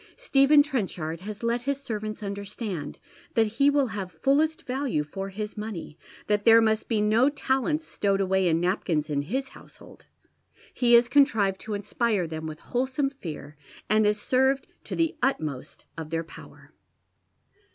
Stephen 0.17 0.63
Trenchard 0.63 1.19
has 1.19 1.43
let 1.43 1.61
his 1.61 1.79
servants 1.79 2.23
understand 2.23 2.97
that 3.35 3.45
he 3.45 3.69
will 3.69 3.85
have 3.89 4.11
fullest 4.11 4.65
value 4.65 5.03
for 5.03 5.29
his 5.29 5.55
money, 5.55 5.95
that 6.25 6.43
there 6.43 6.59
must 6.59 6.87
be 6.87 7.01
no 7.01 7.29
talents 7.29 7.85
stowed 7.85 8.19
away 8.19 8.47
in 8.47 8.59
napkins 8.59 9.11
in 9.11 9.21
his 9.21 9.49
household. 9.49 10.05
He 10.73 10.93
has 10.93 11.07
contrived 11.07 11.61
to 11.61 11.75
inspire 11.75 12.25
them 12.25 12.47
with 12.47 12.59
wholesome 12.61 13.11
fear, 13.11 13.55
and 13.91 14.07
is 14.07 14.19
served 14.19 14.65
to 14.85 14.95
the 14.95 15.15
utmost 15.21 15.85
of 15.95 16.09
their 16.09 16.23
power. 16.23 16.73